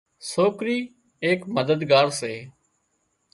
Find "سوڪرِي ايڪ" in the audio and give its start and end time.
0.31-1.39